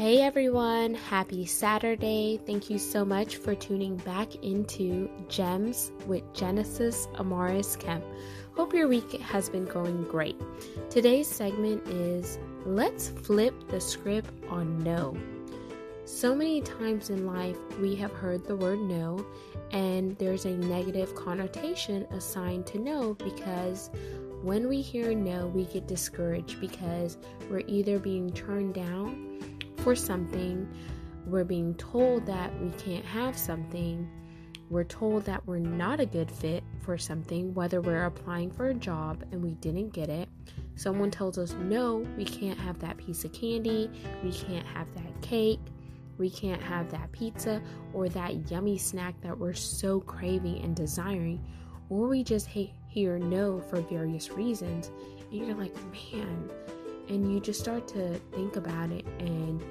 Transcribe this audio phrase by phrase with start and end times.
[0.00, 2.40] Hey everyone, happy Saturday.
[2.46, 8.02] Thank you so much for tuning back into Gems with Genesis Amaris Kemp.
[8.56, 10.40] Hope your week has been going great.
[10.88, 15.14] Today's segment is Let's Flip the Script on No.
[16.06, 19.26] So many times in life we have heard the word no,
[19.70, 23.90] and there's a negative connotation assigned to no because
[24.40, 27.18] when we hear no, we get discouraged because
[27.50, 29.26] we're either being turned down
[29.80, 30.68] for something,
[31.26, 34.08] we're being told that we can't have something,
[34.68, 38.74] we're told that we're not a good fit for something, whether we're applying for a
[38.74, 40.28] job and we didn't get it.
[40.76, 43.90] Someone tells us, no, we can't have that piece of candy,
[44.22, 45.60] we can't have that cake,
[46.18, 47.62] we can't have that pizza
[47.94, 51.42] or that yummy snack that we're so craving and desiring,
[51.88, 54.90] or we just hear no for various reasons.
[55.30, 55.74] And you're like,
[56.12, 56.50] man,
[57.10, 59.62] and you just start to think about it and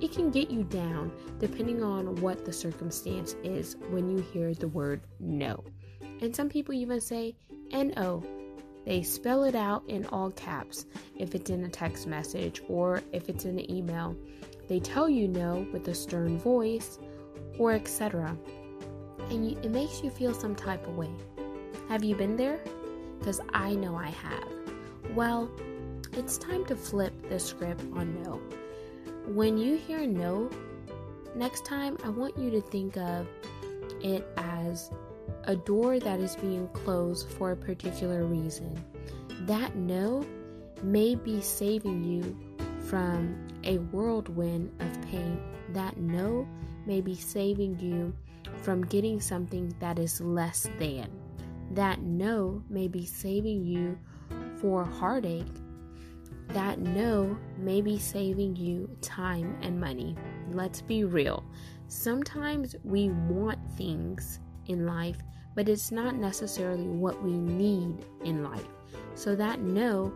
[0.00, 4.68] it can get you down depending on what the circumstance is when you hear the
[4.68, 5.64] word no.
[6.20, 7.36] And some people even say
[7.72, 8.22] no.
[8.84, 10.84] They spell it out in all caps
[11.16, 14.16] if it's in a text message or if it's in an email.
[14.68, 16.98] They tell you no with a stern voice
[17.58, 18.36] or etc.
[19.30, 21.10] And you, it makes you feel some type of way.
[21.88, 22.60] Have you been there?
[23.18, 24.48] Because I know I have.
[25.14, 25.50] Well,
[26.16, 28.40] it's time to flip the script on no.
[29.26, 30.50] When you hear no,
[31.34, 33.26] next time I want you to think of
[34.02, 34.90] it as
[35.44, 38.82] a door that is being closed for a particular reason.
[39.46, 40.24] That no
[40.82, 42.36] may be saving you
[42.80, 45.40] from a whirlwind of pain.
[45.70, 46.46] That no
[46.86, 48.14] may be saving you
[48.62, 51.10] from getting something that is less than.
[51.72, 53.98] That no may be saving you
[54.60, 55.46] for heartache
[56.54, 60.16] that no may be saving you time and money.
[60.52, 61.44] Let's be real.
[61.88, 65.18] Sometimes we want things in life,
[65.54, 68.68] but it's not necessarily what we need in life.
[69.16, 70.12] So that no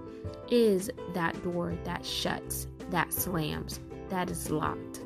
[0.48, 5.00] is that door that shuts, that slams, that is locked.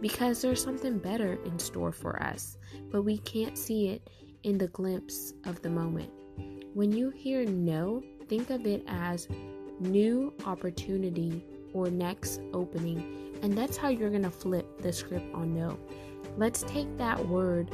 [0.00, 2.56] Because there's something better in store for us,
[2.90, 4.08] but we can't see it
[4.42, 6.10] in the glimpse of the moment.
[6.72, 9.28] When you hear no, think of it as
[9.80, 13.38] new opportunity or next opening.
[13.42, 15.78] And that's how you're going to flip the script on no.
[16.36, 17.70] Let's take that word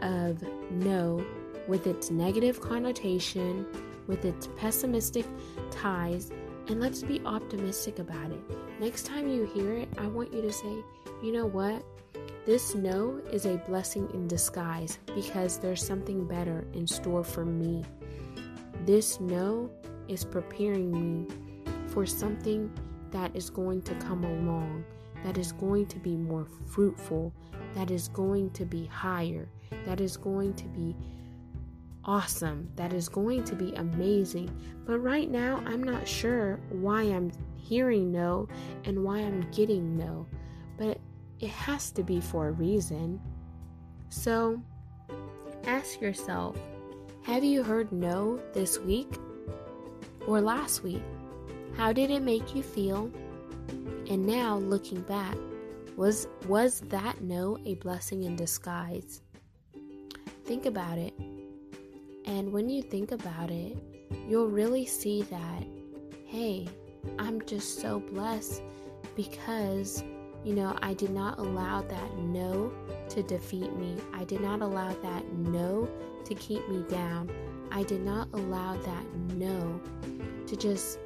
[0.00, 1.24] of no
[1.68, 3.66] with its negative connotation,
[4.06, 5.26] with its pessimistic
[5.70, 6.30] ties,
[6.68, 8.40] and let's be optimistic about it.
[8.80, 10.82] Next time you hear it, I want you to say,
[11.22, 11.84] you know what?
[12.46, 17.82] This no is a blessing in disguise because there's something better in store for me.
[18.84, 19.70] This no
[20.08, 21.26] is preparing me
[21.88, 22.70] for something
[23.10, 24.84] that is going to come along,
[25.22, 27.32] that is going to be more fruitful,
[27.74, 29.48] that is going to be higher,
[29.84, 30.96] that is going to be
[32.04, 34.50] awesome, that is going to be amazing.
[34.84, 38.48] But right now, I'm not sure why I'm hearing no
[38.84, 40.26] and why I'm getting no,
[40.76, 40.98] but
[41.40, 43.20] it has to be for a reason.
[44.08, 44.60] So
[45.66, 46.56] ask yourself
[47.22, 49.18] have you heard no this week?
[50.26, 51.02] Or last week?
[51.76, 53.10] How did it make you feel?
[54.08, 55.36] And now, looking back,
[55.96, 59.22] was was that no a blessing in disguise?
[60.44, 61.14] Think about it.
[62.26, 63.76] And when you think about it,
[64.28, 65.64] you'll really see that
[66.26, 66.66] hey,
[67.18, 68.60] I'm just so blessed
[69.14, 70.02] because
[70.44, 72.70] you know, I did not allow that no
[73.08, 73.96] to defeat me.
[74.12, 75.88] I did not allow that no
[76.24, 77.30] to keep me down.
[77.76, 79.04] I did not allow that
[79.34, 79.80] no
[80.46, 81.00] to just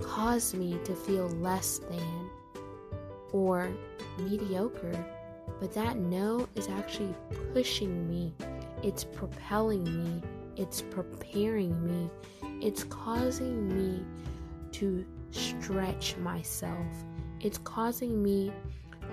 [0.00, 2.30] cause me to feel less than
[3.32, 3.68] or
[4.20, 5.04] mediocre.
[5.58, 7.12] But that no is actually
[7.52, 8.32] pushing me,
[8.84, 10.22] it's propelling me,
[10.54, 12.08] it's preparing me,
[12.64, 14.04] it's causing me
[14.74, 16.86] to stretch myself,
[17.40, 18.52] it's causing me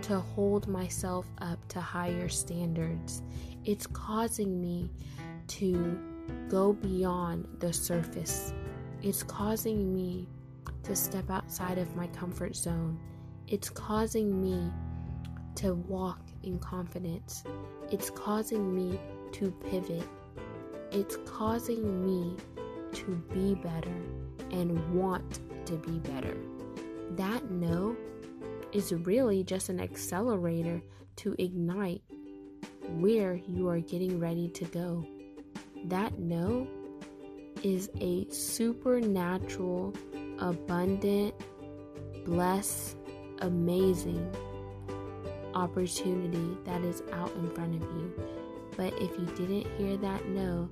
[0.03, 3.23] to hold myself up to higher standards,
[3.65, 4.91] it's causing me
[5.47, 6.12] to
[6.49, 8.53] go beyond the surface
[9.03, 10.29] it's causing me
[10.83, 12.97] to step outside of my comfort zone.
[13.49, 14.71] It's causing me
[15.55, 17.43] to walk in confidence.
[17.91, 18.97] It's causing me
[19.33, 20.07] to pivot.
[20.91, 22.37] It's causing me
[22.93, 24.01] to be better
[24.51, 26.37] and want to be better.
[27.11, 27.97] That no
[28.71, 30.81] is really just an accelerator
[31.17, 32.03] to ignite
[32.99, 35.05] where you are getting ready to go.
[35.85, 36.67] That no
[37.61, 39.93] is a supernatural,
[40.39, 41.33] abundant,
[42.25, 42.97] blessed,
[43.39, 44.33] amazing
[45.53, 48.13] opportunity that is out in front of you.
[48.75, 50.69] But if you didn't hear that no,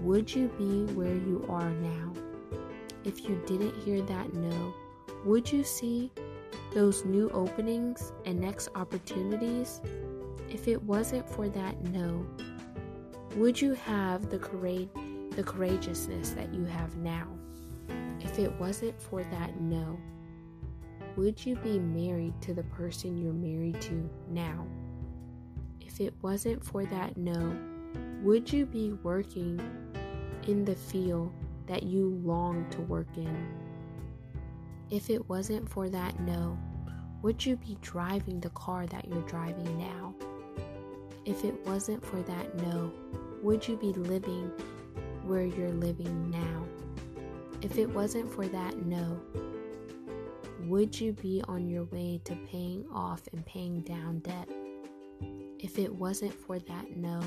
[0.00, 2.12] would you be where you are now?
[3.04, 4.74] If you didn't hear that no,
[5.24, 6.10] would you see
[6.74, 9.80] those new openings and next opportunities?
[10.48, 12.26] If it wasn't for that no,
[13.36, 14.88] would you have the courage
[15.30, 17.26] the courageousness that you have now?
[18.20, 19.98] If it wasn't for that no,
[21.16, 24.66] would you be married to the person you're married to now?
[25.80, 27.56] If it wasn't for that no,
[28.22, 29.60] would you be working
[30.46, 31.32] in the field
[31.66, 33.48] that you long to work in?
[34.90, 36.58] If it wasn't for that no,
[37.22, 40.14] would you be driving the car that you're driving now?
[41.24, 42.92] If it wasn't for that no,
[43.42, 44.50] would you be living
[45.24, 46.66] where you're living now?
[47.60, 49.20] If it wasn't for that no,
[50.64, 54.48] would you be on your way to paying off and paying down debt?
[55.60, 57.20] If it wasn't for that no,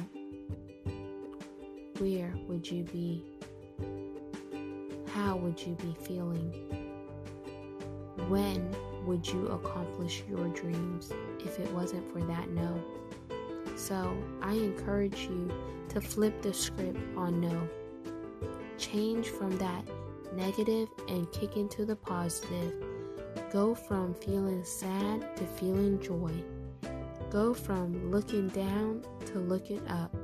[2.00, 3.24] where would you be?
[5.08, 6.52] How would you be feeling?
[8.28, 8.76] When
[9.06, 12.84] would you accomplish your dreams if it wasn't for that no?
[13.76, 15.52] So I encourage you
[15.90, 17.70] to flip the script on no.
[18.78, 19.84] Change from that
[20.34, 22.74] negative and kick into the positive.
[23.52, 26.32] Go from feeling sad to feeling joy.
[27.30, 30.16] Go from looking down to looking up.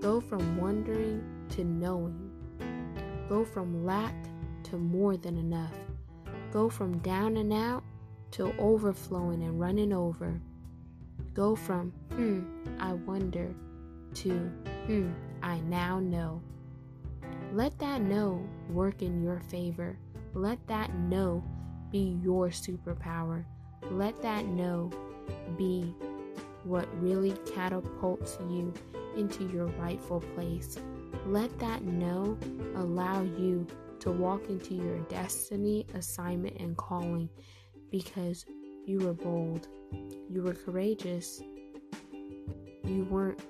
[0.00, 2.30] Go from wondering to knowing.
[3.28, 4.14] Go from lack
[4.64, 5.74] to more than enough.
[6.52, 7.82] Go from down and out
[8.32, 10.40] to overflowing and running over.
[11.34, 12.42] Go from, hmm,
[12.80, 13.54] I wonder,
[14.14, 14.30] to,
[14.86, 16.42] hmm, I now know.
[17.52, 19.98] Let that no work in your favor.
[20.34, 21.44] Let that no
[21.90, 23.44] be your superpower.
[23.90, 24.90] Let that no
[25.56, 25.94] be
[26.64, 28.74] what really catapults you
[29.16, 30.78] into your rightful place.
[31.26, 32.36] Let that no
[32.74, 33.66] allow you
[34.00, 37.28] to walk into your destiny, assignment, and calling
[37.90, 38.44] because
[38.86, 39.66] you were bold,
[40.30, 41.42] you were courageous,
[42.84, 43.40] you weren't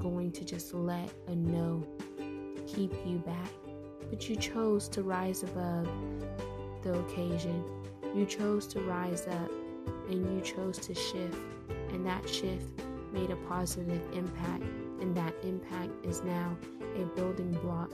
[0.00, 1.84] going to just let a no
[2.64, 3.50] keep you back,
[4.10, 5.88] but you chose to rise above
[6.82, 7.64] the occasion.
[8.14, 9.50] You chose to rise up
[10.08, 11.36] and you chose to shift,
[11.88, 12.68] and that shift
[13.12, 14.62] made a positive impact,
[15.00, 16.56] and that impact is now
[16.94, 17.90] a building block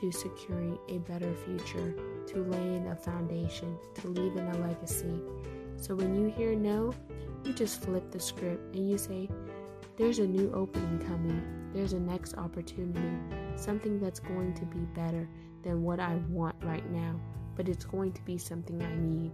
[0.00, 1.94] to securing a better future,
[2.26, 5.18] to laying a foundation, to leaving a legacy.
[5.76, 6.94] So when you hear no,
[7.44, 9.28] you just flip the script and you say,
[9.96, 13.16] There's a new opening coming, there's a next opportunity,
[13.56, 15.28] something that's going to be better
[15.62, 17.20] than what I want right now,
[17.54, 19.32] but it's going to be something I need.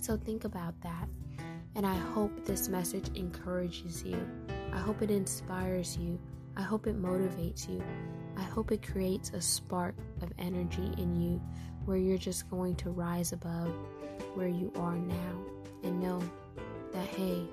[0.00, 1.08] So think about that.
[1.74, 4.18] And I hope this message encourages you.
[4.72, 6.18] I hope it inspires you.
[6.56, 7.82] I hope it motivates you.
[8.36, 11.40] I hope it creates a spark of energy in you
[11.86, 13.72] where you're just going to rise above
[14.34, 15.44] where you are now
[15.82, 16.20] and know
[16.92, 17.44] that, hey,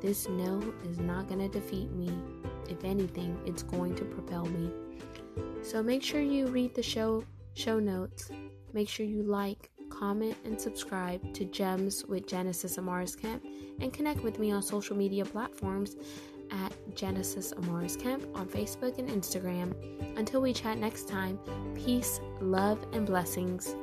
[0.00, 2.10] this no is not going to defeat me.
[2.68, 4.70] If anything, it's going to propel me.
[5.62, 7.24] So make sure you read the show
[7.54, 8.30] show notes.
[8.72, 13.44] Make sure you like, comment, and subscribe to Gems with Genesis Amaris Kemp
[13.80, 15.96] and connect with me on social media platforms
[16.50, 19.74] at Genesis Amaris Kemp on Facebook and Instagram.
[20.18, 21.38] Until we chat next time,
[21.74, 23.74] peace, love, and blessings.